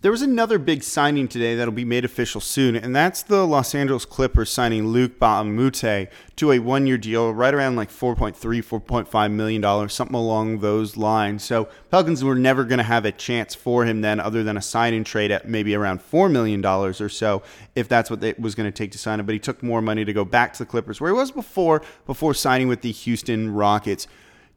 There 0.04 0.12
was 0.12 0.20
another 0.20 0.58
big 0.58 0.82
signing 0.82 1.28
today 1.28 1.54
that'll 1.54 1.72
be 1.72 1.86
made 1.86 2.04
official 2.04 2.42
soon, 2.42 2.76
and 2.76 2.94
that's 2.94 3.22
the 3.22 3.46
Los 3.46 3.74
Angeles 3.74 4.04
Clippers 4.04 4.50
signing 4.52 4.88
Luc 4.88 5.18
Mbah 5.18 6.08
to 6.36 6.52
a 6.52 6.58
one-year 6.58 6.98
deal, 6.98 7.32
right 7.32 7.54
around 7.54 7.76
like 7.76 7.88
4.3, 7.88 8.34
4.5 8.36 9.32
million 9.32 9.62
dollars, 9.62 9.94
something 9.94 10.14
along 10.14 10.58
those 10.58 10.98
lines. 10.98 11.42
So 11.42 11.70
Pelicans 11.90 12.22
were 12.22 12.34
never 12.34 12.64
going 12.64 12.80
to 12.80 12.84
have 12.84 13.06
a 13.06 13.12
chance 13.12 13.54
for 13.54 13.86
him 13.86 14.02
then, 14.02 14.20
other 14.20 14.42
than 14.42 14.58
a 14.58 14.60
sign-and-trade 14.60 15.30
at 15.30 15.48
maybe 15.48 15.74
around 15.74 16.02
four 16.02 16.28
million 16.28 16.60
dollars 16.60 17.00
or 17.00 17.08
so, 17.08 17.42
if 17.74 17.88
that's 17.88 18.10
what 18.10 18.22
it 18.22 18.38
was 18.38 18.54
going 18.54 18.70
to 18.70 18.76
take 18.76 18.92
to 18.92 18.98
sign 18.98 19.20
him. 19.20 19.24
But 19.24 19.32
he 19.32 19.38
took 19.38 19.62
more 19.62 19.80
money 19.80 20.04
to 20.04 20.12
go 20.12 20.26
back 20.26 20.52
to 20.52 20.58
the 20.58 20.66
Clippers, 20.66 21.00
where 21.00 21.12
he 21.12 21.16
was 21.16 21.30
before, 21.30 21.80
before 22.04 22.34
signing 22.34 22.68
with 22.68 22.82
the 22.82 22.92
Houston 22.92 23.54
Rockets. 23.54 24.06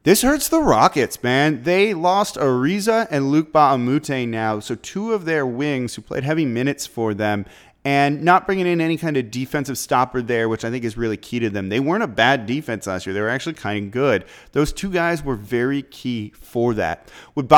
This 0.08 0.22
hurts 0.22 0.48
the 0.48 0.62
Rockets, 0.62 1.22
man. 1.22 1.64
They 1.64 1.92
lost 1.92 2.36
Ariza 2.36 3.06
and 3.10 3.30
Luke 3.30 3.52
a 3.52 4.30
now, 4.30 4.58
so 4.58 4.74
two 4.74 5.12
of 5.12 5.26
their 5.26 5.44
wings 5.44 5.94
who 5.96 6.00
played 6.00 6.24
heavy 6.24 6.46
minutes 6.46 6.86
for 6.86 7.12
them, 7.12 7.44
and 7.84 8.22
not 8.22 8.46
bringing 8.46 8.66
in 8.66 8.80
any 8.80 8.96
kind 8.96 9.18
of 9.18 9.30
defensive 9.30 9.76
stopper 9.76 10.22
there, 10.22 10.48
which 10.48 10.64
I 10.64 10.70
think 10.70 10.86
is 10.86 10.96
really 10.96 11.18
key 11.18 11.40
to 11.40 11.50
them. 11.50 11.68
They 11.68 11.78
weren't 11.78 12.04
a 12.04 12.08
bad 12.08 12.46
defense 12.46 12.86
last 12.86 13.04
year; 13.04 13.12
they 13.12 13.20
were 13.20 13.28
actually 13.28 13.52
kind 13.52 13.84
of 13.84 13.90
good. 13.90 14.24
Those 14.52 14.72
two 14.72 14.90
guys 14.90 15.22
were 15.22 15.36
very 15.36 15.82
key 15.82 16.32
for 16.34 16.72
that. 16.72 17.12
Would 17.34 17.48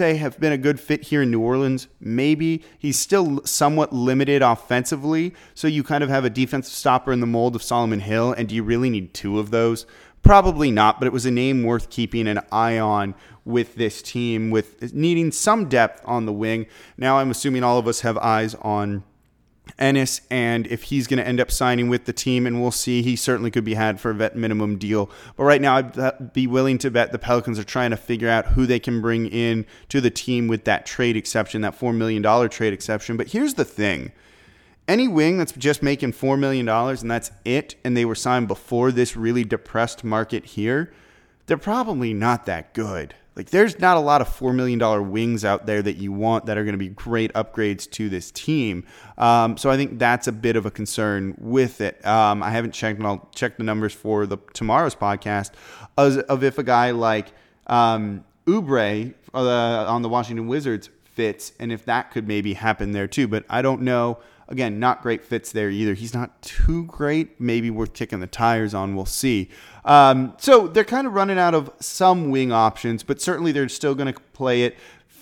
a 0.00 0.16
have 0.16 0.40
been 0.40 0.52
a 0.52 0.58
good 0.58 0.80
fit 0.80 1.04
here 1.04 1.22
in 1.22 1.30
New 1.30 1.40
Orleans? 1.40 1.86
Maybe 2.00 2.64
he's 2.76 2.98
still 2.98 3.40
somewhat 3.44 3.92
limited 3.92 4.42
offensively, 4.42 5.32
so 5.54 5.68
you 5.68 5.84
kind 5.84 6.02
of 6.02 6.10
have 6.10 6.24
a 6.24 6.30
defensive 6.30 6.74
stopper 6.74 7.12
in 7.12 7.20
the 7.20 7.26
mold 7.28 7.54
of 7.54 7.62
Solomon 7.62 8.00
Hill, 8.00 8.32
and 8.32 8.48
do 8.48 8.56
you 8.56 8.64
really 8.64 8.90
need 8.90 9.14
two 9.14 9.38
of 9.38 9.52
those? 9.52 9.86
Probably 10.22 10.70
not, 10.70 11.00
but 11.00 11.06
it 11.06 11.12
was 11.12 11.26
a 11.26 11.30
name 11.30 11.62
worth 11.62 11.90
keeping 11.90 12.28
an 12.28 12.40
eye 12.52 12.78
on 12.78 13.14
with 13.44 13.74
this 13.76 14.02
team, 14.02 14.50
with 14.50 14.92
needing 14.92 15.32
some 15.32 15.68
depth 15.68 16.02
on 16.04 16.26
the 16.26 16.32
wing. 16.32 16.66
Now, 16.96 17.18
I'm 17.18 17.30
assuming 17.30 17.64
all 17.64 17.78
of 17.78 17.88
us 17.88 18.00
have 18.00 18.18
eyes 18.18 18.54
on 18.56 19.02
Ennis, 19.78 20.20
and 20.30 20.66
if 20.66 20.84
he's 20.84 21.06
going 21.06 21.18
to 21.18 21.26
end 21.26 21.40
up 21.40 21.50
signing 21.50 21.88
with 21.88 22.04
the 22.04 22.12
team, 22.12 22.46
and 22.46 22.60
we'll 22.60 22.70
see, 22.70 23.02
he 23.02 23.16
certainly 23.16 23.50
could 23.50 23.64
be 23.64 23.74
had 23.74 24.00
for 24.00 24.10
a 24.10 24.14
vet 24.14 24.36
minimum 24.36 24.78
deal. 24.78 25.10
But 25.36 25.44
right 25.44 25.60
now, 25.60 25.76
I'd 25.76 25.98
uh, 25.98 26.12
be 26.32 26.46
willing 26.46 26.78
to 26.78 26.90
bet 26.90 27.12
the 27.12 27.18
Pelicans 27.18 27.58
are 27.58 27.64
trying 27.64 27.90
to 27.90 27.96
figure 27.96 28.28
out 28.28 28.46
who 28.46 28.66
they 28.66 28.78
can 28.78 29.00
bring 29.00 29.26
in 29.26 29.66
to 29.88 30.00
the 30.00 30.10
team 30.10 30.48
with 30.48 30.64
that 30.64 30.86
trade 30.86 31.16
exception, 31.16 31.62
that 31.62 31.78
$4 31.78 31.94
million 31.94 32.50
trade 32.50 32.72
exception. 32.72 33.16
But 33.16 33.28
here's 33.28 33.54
the 33.54 33.64
thing 33.64 34.12
any 34.90 35.06
wing 35.06 35.38
that's 35.38 35.52
just 35.52 35.82
making 35.82 36.12
$4 36.12 36.38
million 36.38 36.68
and 36.68 37.10
that's 37.10 37.30
it, 37.44 37.76
and 37.84 37.96
they 37.96 38.04
were 38.04 38.16
signed 38.16 38.48
before 38.48 38.90
this 38.90 39.16
really 39.16 39.44
depressed 39.44 40.02
market 40.02 40.44
here, 40.44 40.92
they're 41.46 41.56
probably 41.56 42.12
not 42.12 42.46
that 42.46 42.74
good. 42.74 43.14
Like, 43.36 43.50
there's 43.50 43.78
not 43.78 43.96
a 43.96 44.00
lot 44.00 44.20
of 44.20 44.28
$4 44.28 44.52
million 44.52 45.10
wings 45.10 45.44
out 45.44 45.64
there 45.64 45.80
that 45.80 45.96
you 45.96 46.10
want 46.10 46.46
that 46.46 46.58
are 46.58 46.64
going 46.64 46.74
to 46.74 46.78
be 46.78 46.88
great 46.88 47.32
upgrades 47.34 47.88
to 47.92 48.08
this 48.08 48.32
team. 48.32 48.84
Um, 49.16 49.56
so 49.56 49.70
I 49.70 49.76
think 49.76 50.00
that's 50.00 50.26
a 50.26 50.32
bit 50.32 50.56
of 50.56 50.66
a 50.66 50.70
concern 50.70 51.36
with 51.38 51.80
it. 51.80 52.04
Um, 52.04 52.42
I 52.42 52.50
haven't 52.50 52.72
checked, 52.72 52.98
and 52.98 53.06
I'll 53.06 53.28
check 53.32 53.56
the 53.56 53.64
numbers 53.64 53.94
for 53.94 54.26
the 54.26 54.38
tomorrow's 54.52 54.96
podcast 54.96 55.52
of, 55.96 56.18
of 56.18 56.42
if 56.42 56.58
a 56.58 56.64
guy 56.64 56.90
like 56.90 57.28
um, 57.68 58.24
Oubre 58.46 59.14
uh, 59.32 59.38
on 59.38 60.02
the 60.02 60.08
Washington 60.08 60.48
Wizards 60.48 60.90
fits, 61.04 61.52
and 61.60 61.70
if 61.70 61.84
that 61.84 62.10
could 62.10 62.26
maybe 62.26 62.54
happen 62.54 62.90
there 62.92 63.06
too. 63.06 63.28
But 63.28 63.44
I 63.48 63.62
don't 63.62 63.82
know. 63.82 64.18
Again, 64.50 64.80
not 64.80 65.00
great 65.00 65.24
fits 65.24 65.52
there 65.52 65.70
either. 65.70 65.94
He's 65.94 66.12
not 66.12 66.42
too 66.42 66.84
great. 66.86 67.40
Maybe 67.40 67.70
worth 67.70 67.92
kicking 67.92 68.18
the 68.18 68.26
tires 68.26 68.74
on. 68.74 68.96
We'll 68.96 69.06
see. 69.06 69.48
Um, 69.84 70.34
so 70.38 70.66
they're 70.66 70.84
kind 70.84 71.06
of 71.06 71.14
running 71.14 71.38
out 71.38 71.54
of 71.54 71.70
some 71.78 72.30
wing 72.30 72.50
options, 72.52 73.02
but 73.04 73.20
certainly 73.20 73.52
they're 73.52 73.68
still 73.68 73.94
going 73.94 74.12
to 74.12 74.20
play 74.32 74.64
it 74.64 74.76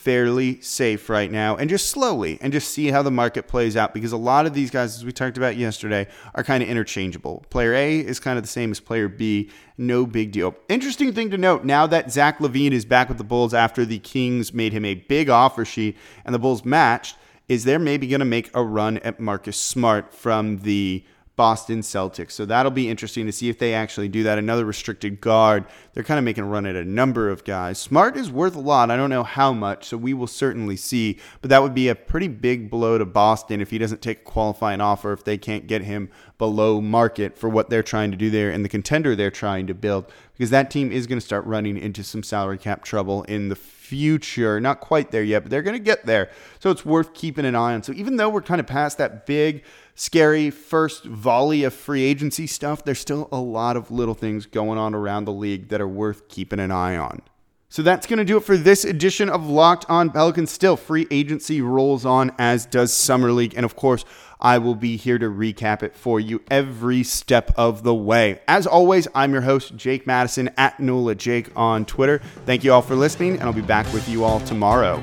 fairly 0.08 0.58
safe 0.62 1.11
right 1.11 1.30
now 1.30 1.56
and 1.56 1.68
just 1.68 1.90
slowly 1.90 2.38
and 2.40 2.50
just 2.50 2.70
see 2.70 2.87
how 2.87 3.02
the 3.02 3.11
market 3.11 3.47
plays 3.47 3.76
out 3.76 3.92
because 3.92 4.12
a 4.12 4.16
lot 4.16 4.47
of 4.47 4.54
these 4.54 4.70
guys, 4.70 4.97
as 4.97 5.04
we 5.04 5.12
talked 5.12 5.37
about 5.37 5.56
yesterday, 5.56 6.06
are 6.35 6.42
kind 6.42 6.62
of 6.62 6.68
interchangeable. 6.68 7.44
Player 7.50 7.75
A 7.75 7.99
is 7.99 8.18
kind 8.18 8.38
of 8.38 8.44
the 8.44 8.49
same 8.49 8.70
as 8.70 8.80
player 8.80 9.08
B. 9.08 9.50
No 9.76 10.06
big 10.06 10.32
deal. 10.32 10.54
Interesting 10.68 11.12
thing 11.12 11.30
to 11.30 11.37
note 11.37 11.64
now 11.64 11.87
that 11.88 12.11
Zach 12.11 12.38
LaVine 12.38 12.73
is 12.73 12.87
back 12.87 13.08
with 13.08 13.18
the 13.18 13.25
Bulls 13.25 13.52
after 13.52 13.85
the 13.85 13.99
Kings 13.99 14.54
made 14.54 14.73
him 14.73 14.87
a 14.87 14.94
big 14.94 15.28
offer 15.28 15.66
sheet 15.66 15.97
and 16.25 16.35
the 16.35 16.38
Bulls 16.38 16.64
matched 16.64 17.16
is 17.49 17.64
they're 17.64 17.78
maybe 17.78 18.07
going 18.07 18.21
to 18.21 18.26
make 18.26 18.50
a 18.55 18.62
run 18.62 18.99
at 18.99 19.19
Marcus 19.19 19.57
Smart 19.57 20.12
from 20.12 20.59
the 20.59 21.05
Boston 21.38 21.83
Celtics. 21.83 22.33
So 22.33 22.45
that'll 22.45 22.73
be 22.73 22.90
interesting 22.90 23.25
to 23.26 23.33
see 23.33 23.49
if 23.49 23.61
they 23.61 23.73
actually 23.73 24.09
do 24.09 24.25
that. 24.25 24.38
Another 24.38 24.64
restricted 24.64 25.21
guard. 25.21 25.67
They're 25.95 26.02
kind 26.02 26.19
of 26.19 26.25
making 26.25 26.43
a 26.43 26.49
run 26.49 26.67
at 26.67 26.75
a 26.75 26.85
number 26.85 27.31
of 27.31 27.45
guys. 27.45 27.78
Smart 27.78 28.17
is 28.17 28.28
worth 28.28 28.57
a 28.57 28.61
lot. 28.61 28.90
I 28.90 28.97
don't 28.97 29.09
know 29.09 29.23
how 29.23 29.52
much, 29.52 29.87
so 29.87 29.97
we 29.97 30.12
will 30.12 30.26
certainly 30.26 30.75
see. 30.75 31.17
But 31.40 31.50
that 31.50 31.62
would 31.62 31.75
be 31.75 31.88
a 31.88 31.95
pretty 31.95 32.26
big 32.26 32.69
blow 32.69 32.99
to 32.99 33.07
Boston 33.07 33.61
if 33.61 33.71
he 33.71 33.78
doesn't 33.78 34.02
take 34.02 34.23
a 34.23 34.25
qualifying 34.25 34.81
offer, 34.81 35.12
if 35.12 35.23
they 35.23 35.38
can't 35.38 35.69
get 35.69 35.83
him 35.83 36.11
below 36.38 36.81
market 36.81 37.38
for 37.38 37.49
what 37.49 37.71
they're 37.71 37.85
trying 37.85 38.11
to 38.11 38.17
do 38.17 38.31
there 38.31 38.50
and 38.50 38.64
the 38.64 38.69
contender 38.69 39.14
they're 39.14 39.31
trying 39.31 39.69
to 39.69 39.75
build. 39.75 40.11
Because 40.33 40.50
that 40.50 40.73
team 40.73 40.90
is 40.90 41.07
going 41.07 41.21
to 41.21 41.25
start 41.25 41.45
running 41.45 41.78
into 41.78 42.02
some 42.02 42.25
salary 42.25 42.59
cap 42.59 42.83
trouble 42.83 43.23
in 43.23 43.49
the 43.49 43.57
future. 43.88 44.61
Not 44.61 44.80
quite 44.80 45.11
there 45.11 45.23
yet, 45.23 45.40
but 45.40 45.50
they're 45.50 45.62
going 45.62 45.76
to 45.76 45.83
get 45.83 46.04
there. 46.04 46.30
So 46.61 46.71
it's 46.71 46.85
worth 46.85 47.14
keeping 47.14 47.45
an 47.45 47.54
eye 47.54 47.75
on. 47.75 47.83
So 47.83 47.92
even 47.92 48.16
though 48.16 48.28
we're 48.28 48.42
kind 48.42 48.61
of 48.61 48.66
past 48.66 48.99
that 48.99 49.26
big 49.26 49.64
scary 49.95 50.50
first 50.50 51.04
volley 51.04 51.64
of 51.64 51.73
free 51.75 52.04
agency 52.04 52.47
stuff, 52.47 52.85
there's 52.85 53.00
still 53.00 53.28
a 53.33 53.40
lot 53.40 53.76
of 53.76 53.90
little 53.90 54.14
things 54.14 54.47
going 54.47 54.78
on 54.78 54.95
around 54.95 55.25
the 55.25 55.33
league 55.33 55.68
that 55.68 55.80
are 55.80 55.88
worth 55.88 56.28
keeping 56.28 56.61
an 56.61 56.71
eye 56.71 56.97
on. 56.97 57.23
So 57.71 57.83
that's 57.83 58.07
going 58.07 58.19
to 58.19 58.25
do 58.25 58.39
it 58.39 58.45
for 58.45 58.57
this 58.57 58.83
edition 58.83 59.29
of 59.29 59.47
Locked 59.47 59.85
On 59.91 60.09
Pelicans. 60.09 60.51
Still, 60.51 60.75
free 60.75 61.07
agency 61.11 61.61
rolls 61.61 62.07
on, 62.07 62.33
as 62.39 62.65
does 62.65 62.95
Summer 62.95 63.31
League. 63.31 63.53
And 63.55 63.65
of 63.67 63.77
course, 63.77 64.07
I 64.41 64.57
will 64.57 64.75
be 64.75 64.97
here 64.97 65.19
to 65.19 65.27
recap 65.27 65.83
it 65.83 65.95
for 65.95 66.19
you 66.19 66.41
every 66.51 67.03
step 67.03 67.53
of 67.59 67.83
the 67.83 67.95
way. 67.95 68.41
As 68.49 68.67
always, 68.67 69.07
I'm 69.15 69.33
your 69.33 69.43
host, 69.43 69.77
Jake 69.77 70.07
Madison, 70.07 70.49
at 70.57 70.81
NOLA 70.81 71.17
Jake 71.17 71.51
on 71.55 71.85
Twitter. 71.85 72.21
Thank 72.47 72.65
you 72.65 72.73
all 72.73 72.83
for 72.83 72.95
listening, 72.95 73.35
and 73.35 73.43
I'll 73.43 73.53
be 73.53 73.61
back 73.61 73.93
with 73.93 74.09
you 74.09 74.25
all 74.25 74.41
tomorrow. 74.41 75.03